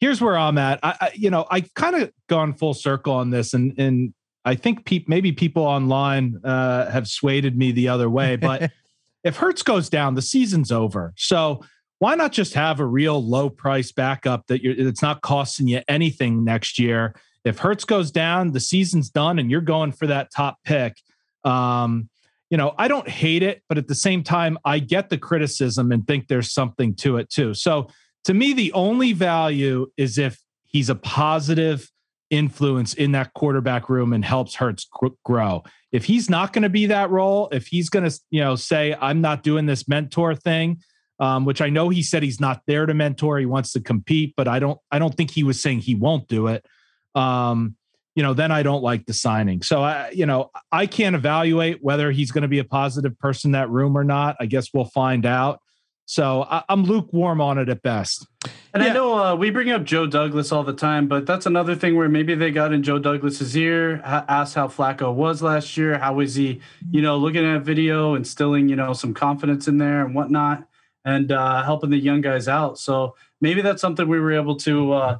[0.00, 0.80] Here's where I'm at.
[0.82, 4.14] I, I you know I kind of gone full circle on this, and and
[4.44, 8.70] I think pe- maybe people online uh, have swayed me the other way, but
[9.24, 11.12] if Hurts goes down, the season's over.
[11.16, 11.64] So
[11.98, 15.80] why not just have a real low price backup that you're, it's not costing you
[15.88, 17.14] anything next year?
[17.44, 20.96] If Hurts goes down, the season's done, and you're going for that top pick.
[21.44, 22.08] Um,
[22.50, 25.92] you know, I don't hate it, but at the same time, I get the criticism
[25.92, 27.54] and think there's something to it too.
[27.54, 27.88] So
[28.24, 31.90] to me, the only value is if he's a positive
[32.36, 34.88] influence in that quarterback room and helps Hurts
[35.24, 35.62] grow.
[35.92, 38.96] If he's not going to be that role, if he's going to, you know, say
[39.00, 40.82] I'm not doing this mentor thing,
[41.20, 44.34] um, which I know he said he's not there to mentor, he wants to compete,
[44.36, 46.66] but I don't, I don't think he was saying he won't do it.
[47.14, 47.76] Um,
[48.16, 49.62] you know, then I don't like the signing.
[49.62, 53.48] So I, you know, I can't evaluate whether he's going to be a positive person
[53.48, 54.36] in that room or not.
[54.40, 55.60] I guess we'll find out.
[56.06, 58.26] So I, am lukewarm on it at best.
[58.74, 58.90] And yeah.
[58.90, 61.96] I know uh, we bring up Joe Douglas all the time, but that's another thing
[61.96, 65.98] where maybe they got in Joe Douglas's ear, ha- asked how Flacco was last year.
[65.98, 70.04] How was he, you know, looking at video, instilling, you know, some confidence in there
[70.04, 70.68] and whatnot,
[71.04, 72.78] and uh, helping the young guys out.
[72.78, 75.18] So maybe that's something we were able to, uh,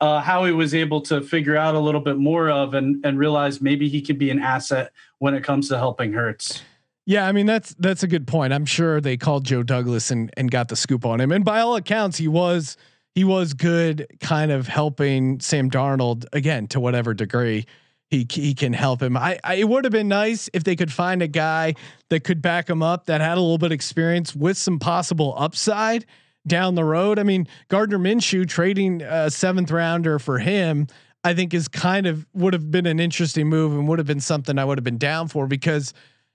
[0.00, 3.60] uh, Howie was able to figure out a little bit more of and, and realize
[3.60, 6.62] maybe he could be an asset when it comes to helping Hurts.
[7.06, 8.52] Yeah, I mean that's that's a good point.
[8.52, 11.32] I'm sure they called Joe Douglas and and got the scoop on him.
[11.32, 12.76] And by all accounts, he was
[13.14, 17.66] he was good, kind of helping Sam Darnold again to whatever degree
[18.10, 19.16] he he can help him.
[19.16, 21.74] I, I it would have been nice if they could find a guy
[22.10, 25.34] that could back him up that had a little bit of experience with some possible
[25.38, 26.06] upside
[26.46, 27.18] down the road.
[27.18, 30.86] I mean, Gardner Minshew trading a seventh rounder for him,
[31.22, 34.20] I think is kind of would have been an interesting move and would have been
[34.20, 35.92] something I would have been down for because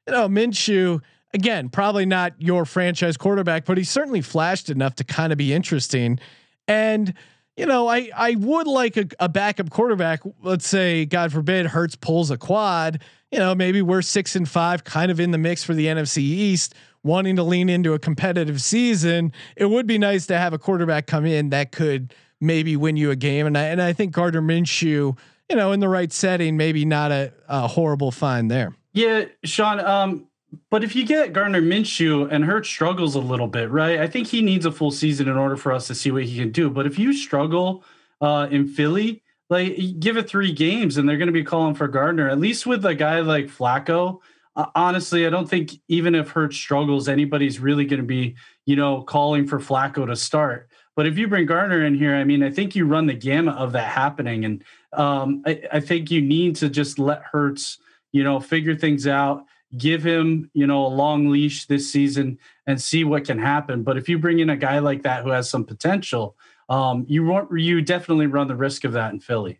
[0.07, 1.01] you know, Minshew,
[1.33, 5.53] again, probably not your franchise quarterback, but he certainly flashed enough to kind of be
[5.53, 6.19] interesting.
[6.67, 7.13] And,
[7.57, 10.21] you know, I, I would like a, a backup quarterback.
[10.41, 13.01] Let's say, God forbid, Hurts pulls a quad.
[13.31, 16.19] You know, maybe we're six and five, kind of in the mix for the NFC
[16.19, 19.33] East, wanting to lean into a competitive season.
[19.55, 23.11] It would be nice to have a quarterback come in that could maybe win you
[23.11, 23.45] a game.
[23.45, 25.17] And I and I think Gardner Minshew,
[25.49, 28.73] you know, in the right setting, maybe not a, a horrible find there.
[28.95, 29.81] Yeah, Sean.
[29.81, 30.27] Um,
[30.71, 33.99] but if you get Gardner Minshew and Hurt struggles a little bit, right?
[33.99, 36.39] I think he needs a full season in order for us to see what he
[36.39, 36.69] can do.
[36.69, 37.83] But if you struggle
[38.21, 41.89] uh, in Philly, like give it three games and they're going to be calling for
[41.89, 42.29] Gardner.
[42.29, 44.21] At least with a guy like Flacco,
[44.55, 48.77] uh, honestly, I don't think even if Hurt struggles, anybody's really going to be, you
[48.77, 50.69] know, calling for Flacco to start.
[50.95, 53.57] But if you bring Gardner in here, I mean, I think you run the gamut
[53.57, 57.79] of that happening, and um, I, I think you need to just let Hurts,
[58.15, 59.43] you know, figure things out
[59.77, 63.83] give him, you know, a long leash this season and see what can happen.
[63.83, 66.37] But if you bring in a guy like that who has some potential,
[66.69, 69.59] um, you want you definitely run the risk of that in Philly.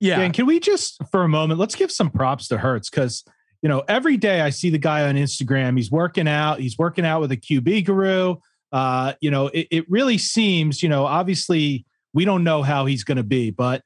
[0.00, 0.20] Yeah.
[0.20, 3.24] And can we just for a moment let's give some props to Hurts because
[3.62, 5.76] you know every day I see the guy on Instagram.
[5.76, 6.60] He's working out.
[6.60, 8.36] He's working out with a QB guru.
[8.72, 10.82] Uh, you know, it, it really seems.
[10.82, 13.82] You know, obviously we don't know how he's going to be, but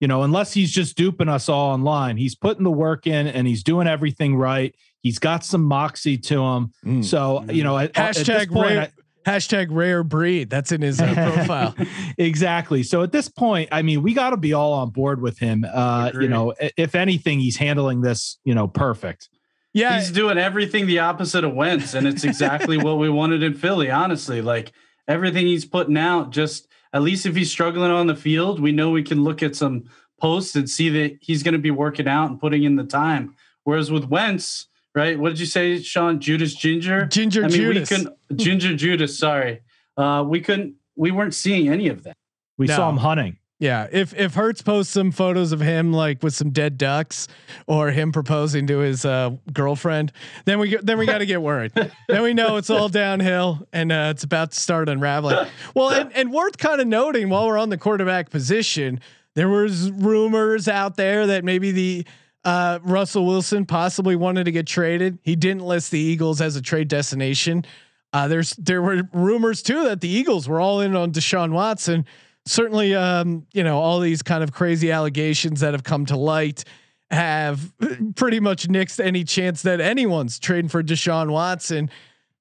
[0.00, 3.46] you know, unless he's just duping us all online, he's putting the work in and
[3.46, 4.74] he's doing everything right.
[5.00, 6.72] He's got some moxie to him.
[6.84, 7.04] Mm.
[7.04, 8.92] So, you know, at, hashtag at point, rare,
[9.26, 10.50] I, hashtag rare breed.
[10.50, 11.74] That's in his uh, profile.
[12.18, 12.82] exactly.
[12.82, 15.64] So at this point, I mean, we got to be all on board with him.
[15.70, 19.28] Uh, you know, if anything, he's handling this, you know, perfect.
[19.72, 19.98] Yeah.
[19.98, 21.94] He's doing everything the opposite of Wentz.
[21.94, 24.42] And it's exactly what we wanted in Philly, honestly.
[24.42, 24.72] Like
[25.06, 28.90] everything he's putting out, just at least if he's struggling on the field, we know
[28.90, 29.84] we can look at some
[30.20, 33.34] posts and see that he's going to be working out and putting in the time.
[33.64, 35.18] Whereas with Wentz, right?
[35.18, 36.20] What did you say, Sean?
[36.20, 37.06] Judas Ginger?
[37.06, 37.90] Ginger I mean, Judas.
[37.90, 39.60] We couldn't, Ginger Judas, sorry.
[39.96, 42.16] Uh, we couldn't, we weren't seeing any of that.
[42.56, 42.76] We no.
[42.76, 43.38] saw him hunting.
[43.58, 47.26] Yeah, if if Hurts posts some photos of him like with some dead ducks
[47.66, 50.12] or him proposing to his uh, girlfriend,
[50.44, 51.72] then we then we got to get worried.
[52.08, 55.48] then we know it's all downhill and uh, it's about to start unraveling.
[55.74, 59.00] Well, and, and worth kind of noting while we're on the quarterback position,
[59.34, 62.06] there was rumors out there that maybe the
[62.44, 65.18] uh, Russell Wilson possibly wanted to get traded.
[65.22, 67.64] He didn't list the Eagles as a trade destination.
[68.12, 72.04] Uh, there's there were rumors too that the Eagles were all in on Deshaun Watson
[72.46, 76.64] certainly, um, you know, all these kind of crazy allegations that have come to light
[77.10, 77.72] have
[78.16, 81.90] pretty much nixed any chance that anyone's trading for Deshaun Watson.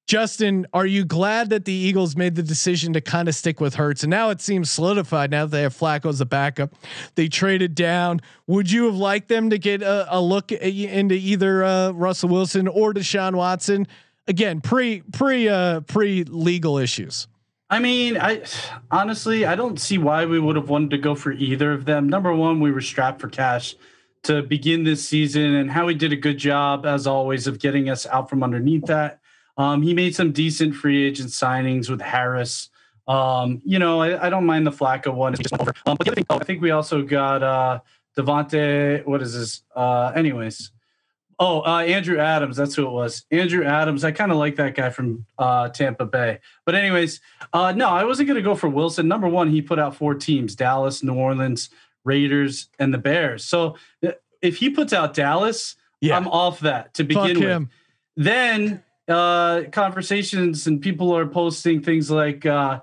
[0.08, 3.74] Justin, are you glad that the Eagles made the decision to kind of stick with
[3.74, 4.04] Hurts?
[4.04, 6.76] And now it seems solidified now that they have Flacco as a backup.
[7.16, 8.22] They traded down.
[8.46, 12.68] Would you have liked them to get a, a look into either uh, Russell Wilson
[12.68, 13.88] or Deshaun Watson?
[14.28, 17.28] Again, pre pre uh, pre legal issues.
[17.70, 18.44] I mean, I
[18.92, 22.08] honestly I don't see why we would have wanted to go for either of them.
[22.08, 23.76] Number one, we were strapped for cash
[24.24, 28.06] to begin this season, and Howie did a good job as always of getting us
[28.08, 29.20] out from underneath that.
[29.58, 32.70] Um, he made some decent free agent signings with Harris.
[33.08, 35.36] Um, you know, I, I, don't mind the Flacco one.
[35.86, 37.80] Um, but the other thing, oh, I think we also got uh,
[38.18, 39.06] Davante.
[39.06, 39.62] What is this?
[39.76, 40.72] Uh, anyways,
[41.38, 42.56] Oh, uh, Andrew Adams.
[42.56, 43.26] That's who it was.
[43.30, 44.04] Andrew Adams.
[44.04, 46.40] I kind of like that guy from uh, Tampa Bay.
[46.66, 47.20] But anyways,
[47.52, 49.08] uh, no, I wasn't going to go for Wilson.
[49.08, 51.70] Number one, he put out four teams: Dallas, New Orleans,
[52.06, 53.44] Raiders, and the Bears.
[53.44, 56.16] So uh, if he puts out Dallas, yeah.
[56.16, 57.68] I'm off that to begin with.
[58.16, 62.80] Then uh, conversations and people are posting things like uh,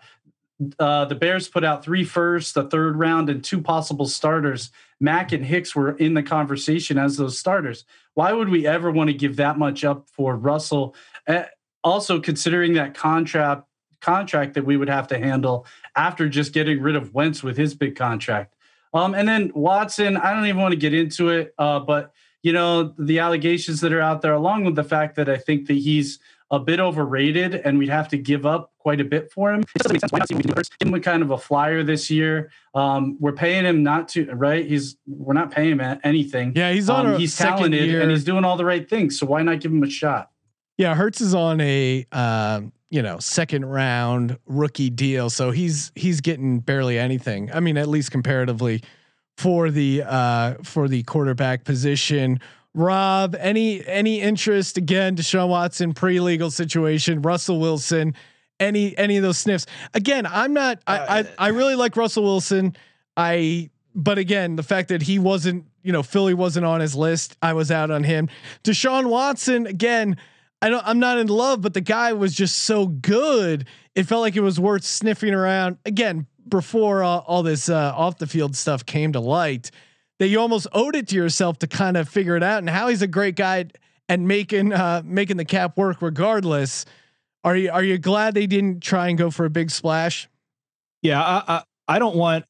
[0.78, 4.70] uh, the Bears put out three firsts, a third round, and two possible starters.
[5.02, 7.84] Mack and Hicks were in the conversation as those starters.
[8.14, 10.94] Why would we ever want to give that much up for Russell?
[11.26, 11.44] Uh,
[11.82, 13.66] also, considering that contract
[14.00, 17.72] contract that we would have to handle after just getting rid of Wentz with his
[17.72, 18.54] big contract.
[18.92, 22.12] Um, and then Watson, I don't even want to get into it, uh, but
[22.42, 25.66] you know the allegations that are out there, along with the fact that I think
[25.66, 26.20] that he's
[26.52, 29.62] a bit overrated and we'd have to give up quite a bit for him.
[29.62, 30.12] It doesn't make sense.
[30.12, 32.52] Why not see we can do Give him kind of a flyer this year.
[32.74, 34.64] Um, we're paying him not to right.
[34.64, 36.52] He's we're not paying him anything.
[36.54, 37.06] Yeah, he's on.
[37.06, 38.02] Um, he's talented year.
[38.02, 39.18] and he's doing all the right things.
[39.18, 40.30] So why not give him a shot?
[40.76, 46.20] Yeah, Hurts is on a um, you know second round rookie deal, so he's he's
[46.20, 47.50] getting barely anything.
[47.52, 48.82] I mean, at least comparatively
[49.38, 52.40] for the uh, for the quarterback position.
[52.74, 55.16] Rob, any any interest again?
[55.16, 57.22] Deshaun Watson pre-legal situation.
[57.22, 58.14] Russell Wilson.
[58.58, 59.66] Any any of those sniffs?
[59.92, 60.80] Again, I'm not.
[60.87, 62.76] I I, I really like Russell Wilson.
[63.16, 67.37] I but again, the fact that he wasn't, you know, Philly wasn't on his list,
[67.42, 68.30] I was out on him.
[68.64, 70.16] Deshaun Watson, again,
[70.62, 73.66] I don't, I'm not in love, but the guy was just so good.
[73.94, 78.18] It felt like it was worth sniffing around again before uh, all this uh, off
[78.18, 79.70] the field stuff came to light
[80.22, 82.58] that you almost owed it to yourself to kind of figure it out.
[82.58, 83.64] And Howie's a great guy
[84.08, 86.87] and making uh, making the cap work regardless.
[87.42, 90.28] Are you are you glad they didn't try and go for a big splash?
[91.02, 92.44] Yeah, I, I, I don't want.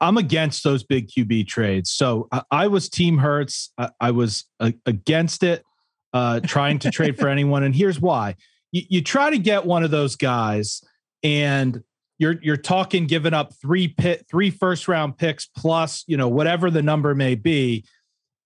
[0.00, 1.90] I'm against those big QB trades.
[1.90, 3.72] So I, I was Team Hurts.
[3.76, 5.64] I, I was a, against it,
[6.12, 7.64] uh, trying to trade for anyone.
[7.64, 8.36] And here's why:
[8.70, 10.84] you, you try to get one of those guys,
[11.24, 11.82] and
[12.22, 16.70] you're you're talking giving up three pit three first round picks plus you know whatever
[16.70, 17.84] the number may be.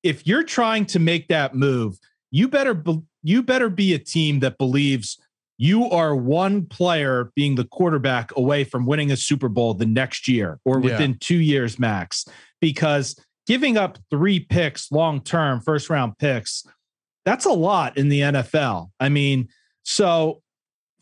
[0.03, 1.99] If you're trying to make that move,
[2.31, 5.19] you better be, you better be a team that believes
[5.59, 10.27] you are one player being the quarterback away from winning a Super Bowl the next
[10.27, 11.17] year or within yeah.
[11.21, 12.27] two years max.
[12.61, 16.65] Because giving up three picks long term, first round picks,
[17.27, 18.91] that's a lot in the NFL.
[19.01, 19.49] I mean,
[19.83, 20.41] so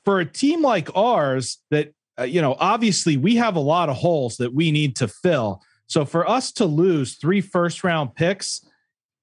[0.04, 3.96] for a team like ours, that, uh, you know, obviously we have a lot of
[3.96, 5.62] holes that we need to fill.
[5.86, 8.64] So for us to lose three first round picks,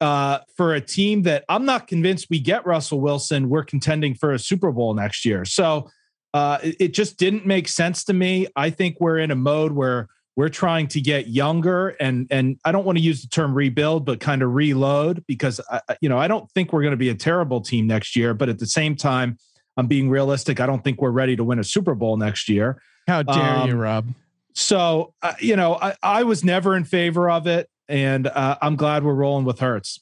[0.01, 4.33] uh, for a team that I'm not convinced we get Russell Wilson, we're contending for
[4.33, 5.45] a Super Bowl next year.
[5.45, 5.89] So
[6.33, 8.47] uh, it, it, just didn't make sense to me.
[8.55, 12.71] I think we're in a mode where we're trying to get younger, and and I
[12.71, 16.17] don't want to use the term rebuild, but kind of reload because I, you know
[16.17, 18.33] I don't think we're going to be a terrible team next year.
[18.33, 19.37] But at the same time,
[19.77, 20.59] I'm being realistic.
[20.59, 22.81] I don't think we're ready to win a Super Bowl next year.
[23.07, 24.13] How dare um, you, Rob?
[24.53, 28.77] So uh, you know I, I was never in favor of it and uh, I'm
[28.77, 29.99] glad we're rolling with Hurts.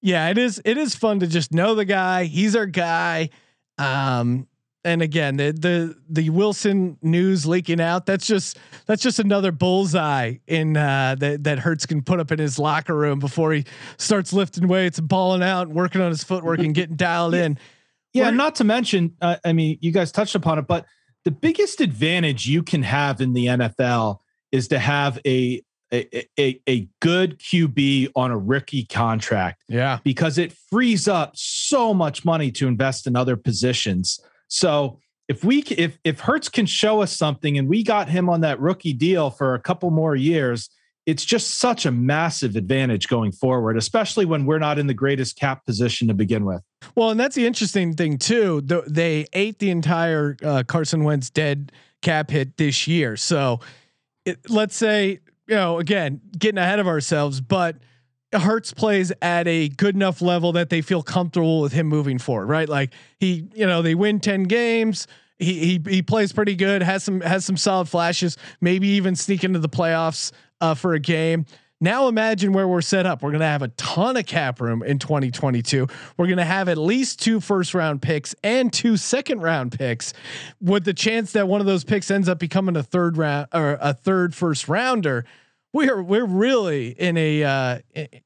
[0.00, 0.62] Yeah, it is.
[0.64, 2.24] It is fun to just know the guy.
[2.24, 3.30] He's our guy.
[3.76, 4.46] Um,
[4.84, 8.06] and again, the the the Wilson news leaking out.
[8.06, 12.38] That's just that's just another bullseye in uh, that that Hurts can put up in
[12.38, 13.64] his locker room before he
[13.98, 17.58] starts lifting weights and balling out and working on his footwork and getting dialed in.
[18.12, 20.86] Yeah, not to mention, uh, I mean, you guys touched upon it, but
[21.24, 24.18] the biggest advantage you can have in the NFL
[24.50, 29.62] is to have a a, a, a good QB on a rookie contract.
[29.68, 30.00] Yeah.
[30.04, 34.20] Because it frees up so much money to invest in other positions.
[34.48, 38.40] So if we if if Hurts can show us something and we got him on
[38.42, 40.70] that rookie deal for a couple more years,
[41.08, 45.38] it's just such a massive advantage going forward, especially when we're not in the greatest
[45.38, 46.62] cap position to begin with.
[46.94, 48.60] Well, and that's the interesting thing too.
[48.60, 53.16] They ate the entire uh, Carson Wentz dead cap hit this year.
[53.16, 53.60] So
[54.26, 57.76] it, let's say you know, again, getting ahead of ourselves, but
[58.34, 62.46] Hurts plays at a good enough level that they feel comfortable with him moving forward,
[62.46, 62.68] right?
[62.68, 65.06] Like he, you know, they win 10 games.
[65.38, 69.42] He, he, he plays pretty good, has some, has some solid flashes, maybe even sneak
[69.42, 71.46] into the playoffs uh, for a game.
[71.80, 73.22] Now imagine where we're set up.
[73.22, 75.86] We're going to have a ton of cap room in 2022.
[76.16, 80.12] We're going to have at least two first round picks and two second round picks
[80.60, 83.78] with the chance that one of those picks ends up becoming a third round or
[83.80, 85.24] a third first rounder.
[85.72, 87.78] We're we're really in a uh,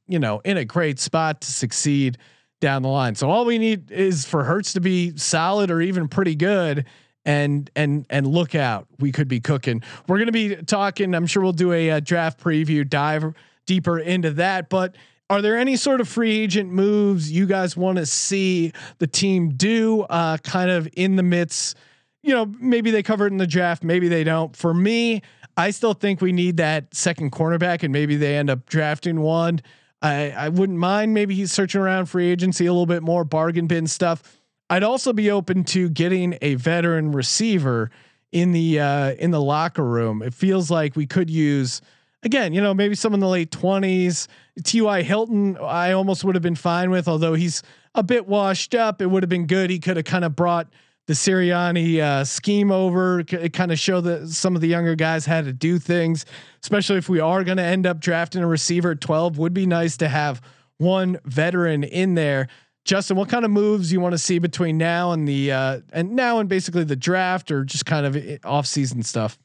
[0.07, 2.16] you know in a great spot to succeed
[2.62, 3.16] down the line.
[3.16, 6.87] So all we need is for Hurts to be solid or even pretty good
[7.24, 9.82] and and and look out we could be cooking.
[10.08, 13.35] We're going to be talking i'm sure we'll do a, a, draft preview dive
[13.66, 14.96] deeper into that but
[15.30, 19.50] are there any sort of free agent moves you guys want to see the team
[19.50, 21.76] do uh, kind of in the midst?
[22.22, 24.56] You know maybe they cover it in the draft maybe they don't.
[24.56, 25.22] For me
[25.56, 29.61] i still think we need that second cornerback and maybe they end up drafting one.
[30.02, 33.68] I i wouldn't mind maybe he's searching around free agency a little bit more bargain
[33.68, 34.41] bin stuff
[34.72, 37.90] I'd also be open to getting a veteran receiver
[38.32, 40.22] in the uh, in the locker room.
[40.22, 41.82] It feels like we could use
[42.22, 44.28] again, you know, maybe some in the late twenties.
[44.64, 45.02] T.Y.
[45.02, 47.62] Hilton, I almost would have been fine with, although he's
[47.94, 49.02] a bit washed up.
[49.02, 49.68] It would have been good.
[49.68, 50.68] He could have kind of brought
[51.06, 55.26] the Sirianni uh, scheme over, c- kind of show that some of the younger guys
[55.26, 56.24] had to do things,
[56.62, 59.37] especially if we are going to end up drafting a receiver at 12.
[59.37, 60.40] Would be nice to have
[60.78, 62.48] one veteran in there.
[62.85, 66.12] Justin, what kind of moves you want to see between now and the uh, and
[66.12, 69.38] now and basically the draft, or just kind of off season stuff?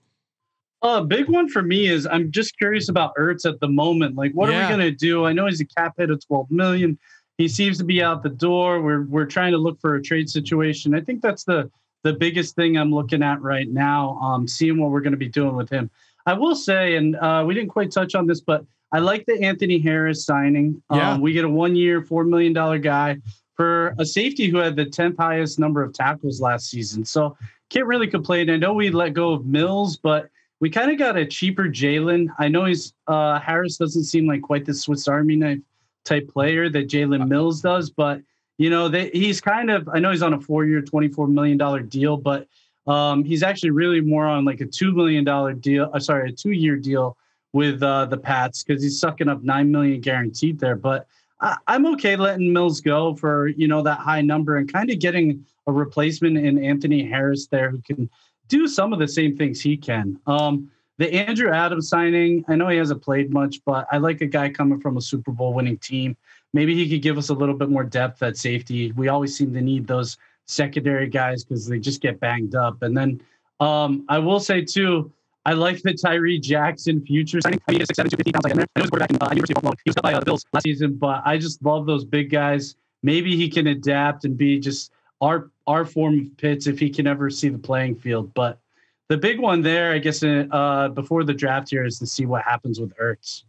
[0.84, 4.15] A uh, big one for me is I'm just curious about Ertz at the moment.
[4.15, 4.60] Like, what yeah.
[4.60, 5.26] are we gonna do?
[5.26, 6.97] I know he's a cap hit of 12 million.
[7.38, 8.82] He seems to be out the door.
[8.82, 10.95] We're we're trying to look for a trade situation.
[10.95, 11.69] I think that's the
[12.04, 14.17] the biggest thing I'm looking at right now.
[14.19, 15.91] Um, seeing what we're going to be doing with him.
[16.26, 19.41] I will say, and uh, we didn't quite touch on this, but I like the
[19.41, 20.82] Anthony Harris signing.
[20.91, 21.12] Yeah.
[21.12, 23.17] Um, we get a one year, $4 million guy
[23.56, 27.03] for a safety who had the 10th highest number of tackles last season.
[27.03, 27.36] So
[27.70, 28.49] can't really complain.
[28.49, 32.28] I know we let go of Mills, but we kind of got a cheaper Jalen.
[32.39, 35.59] I know he's uh, Harris doesn't seem like quite the Swiss Army knife
[36.05, 38.22] type player that Jalen Mills does, but
[38.57, 41.88] you know, they, he's kind of I know he's on a four year, $24 million
[41.89, 42.47] deal, but
[42.88, 45.91] um, he's actually really more on like a $2 million deal.
[45.93, 47.18] Uh, sorry, a two year deal
[47.54, 50.76] with uh, the Pats because he's sucking up nine million guaranteed there.
[50.76, 51.08] But
[51.39, 55.00] I, am okay letting Mills go for you know that high number and kind of
[55.00, 58.10] getting a replacement in Anthony Harris there who can
[58.48, 60.20] do some of the same things he can.
[60.26, 64.26] Um, the Andrew Adams signing, I know he hasn't played much, but I like a
[64.26, 66.18] guy coming from a Super Bowl winning team.
[66.54, 68.91] Maybe he could give us a little bit more depth at safety.
[68.93, 70.18] We always seem to need those
[70.48, 72.82] secondary guys because they just get banged up.
[72.82, 73.22] And then
[73.60, 75.12] um, I will say too,
[75.48, 77.62] I like the Tyree Jackson future signing.
[77.70, 78.68] I mean, he's 6'7", 250 pounds like in there.
[78.76, 79.74] I know he's quarterback in uh, University of Buffalo.
[79.86, 82.30] He was cut by uh, the Bills last season, but I just love those big
[82.30, 82.76] guys.
[83.02, 84.91] Maybe he can adapt and be just
[85.22, 88.34] our our form of Pitts if he can ever see the playing field.
[88.34, 88.60] But
[89.08, 92.43] the big one there, I guess, uh, before the draft here is to see what
[92.43, 93.43] happens with Ertz.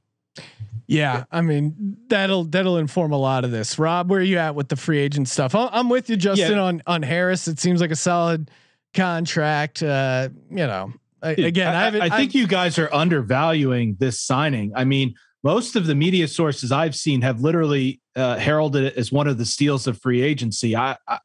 [0.86, 3.76] Yeah, I mean that'll that'll inform a lot of this.
[3.76, 5.52] Rob, where are you at with the free agent stuff?
[5.52, 6.62] I'm with you, Justin, yeah.
[6.62, 7.48] on on Harris.
[7.48, 8.52] It seems like a solid
[8.94, 9.82] contract.
[9.82, 10.92] Uh, you know,
[11.22, 14.72] again, I, I, I think you guys are undervaluing this signing.
[14.74, 19.12] I mean, most of the media sources I've seen have literally uh, heralded it as
[19.12, 20.76] one of the steals of free agency.
[20.76, 21.18] I, I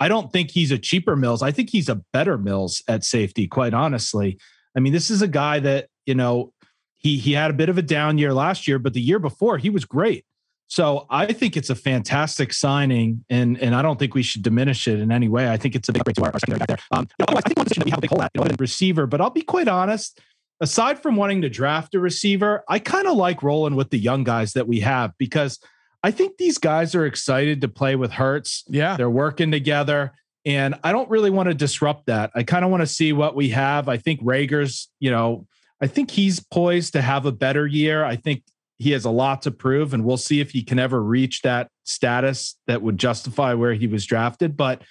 [0.00, 1.42] I don't think he's a cheaper Mills.
[1.42, 4.38] I think he's a better Mills at safety, quite honestly.
[4.74, 6.52] I mean, this is a guy that, you know,
[6.96, 9.58] he he had a bit of a down year last year, but the year before
[9.58, 10.24] he was great.
[10.70, 14.86] So I think it's a fantastic signing, and and I don't think we should diminish
[14.86, 15.50] it in any way.
[15.50, 16.78] I think it's a big upgrade to our, our secondary back there.
[16.92, 18.30] Um, you know, otherwise, I think one position that we have a big hole at,
[18.34, 19.06] you know, receiver.
[19.08, 20.20] But I'll be quite honest.
[20.60, 24.22] Aside from wanting to draft a receiver, I kind of like rolling with the young
[24.22, 25.58] guys that we have because
[26.04, 28.62] I think these guys are excited to play with Hurts.
[28.68, 28.96] Yeah.
[28.96, 30.12] They're working together.
[30.46, 32.30] And I don't really want to disrupt that.
[32.34, 33.88] I kind of want to see what we have.
[33.88, 35.46] I think Reagor's, you know,
[35.80, 38.04] I think he's poised to have a better year.
[38.04, 38.44] I think
[38.80, 41.68] he has a lot to prove, and we'll see if he can ever reach that
[41.84, 44.56] status that would justify where he was drafted.
[44.56, 44.82] But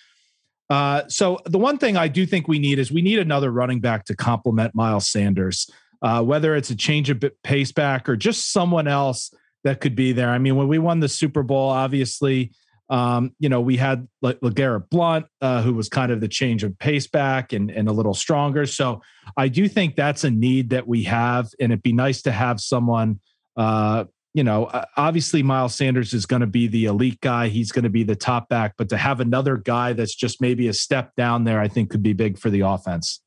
[0.69, 3.79] uh, so the one thing I do think we need is we need another running
[3.79, 5.67] back to complement Miles Sanders,
[6.03, 9.33] uh, whether it's a change of pace back or just someone else
[9.63, 10.29] that could be there.
[10.29, 12.51] I mean, when we won the Super Bowl, obviously,
[12.91, 16.63] um, you know, we had like LeGarrette Blunt, uh, who was kind of the change
[16.63, 18.67] of pace back and, and a little stronger.
[18.67, 19.01] So
[19.35, 21.49] I do think that's a need that we have.
[21.59, 23.19] And it'd be nice to have someone,
[23.59, 27.49] uh, you know, obviously Miles Sanders is going to be the elite guy.
[27.49, 30.67] He's going to be the top back, but to have another guy that's just maybe
[30.67, 33.21] a step down there, I think could be big for the offense.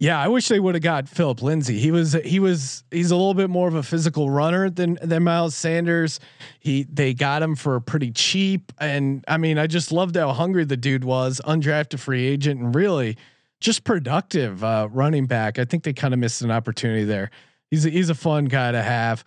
[0.00, 1.78] Yeah, I wish they would have got Philip Lindsay.
[1.78, 5.24] He was he was he's a little bit more of a physical runner than than
[5.24, 6.20] Miles Sanders.
[6.60, 10.64] He they got him for pretty cheap, and I mean I just loved how hungry
[10.64, 13.16] the dude was, undrafted free agent, and really
[13.60, 15.58] just productive uh, running back.
[15.58, 17.30] I think they kind of missed an opportunity there.
[17.70, 19.24] He's a, he's a fun guy to have.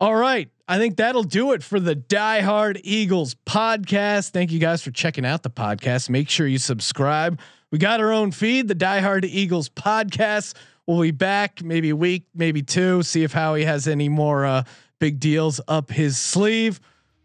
[0.00, 4.30] All right, I think that'll do it for the Die Hard Eagles podcast.
[4.30, 6.08] Thank you guys for checking out the podcast.
[6.08, 7.40] Make sure you subscribe
[7.70, 10.54] we got our own feed, the Die Hard Eagles podcast.
[10.86, 13.02] We'll be back maybe a week, maybe two.
[13.02, 14.64] See if Howie has any more uh,
[14.98, 16.80] big deals up his sleeve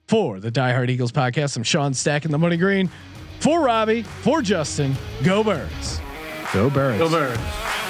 [0.08, 1.56] for the Die Hard Eagles podcast.
[1.56, 2.90] I'm Sean Stack Stacking the Money Green
[3.40, 4.96] for Robbie, for Justin.
[5.24, 6.02] Go Birds.
[6.54, 7.00] Go Birds.
[7.00, 7.83] Go Birds.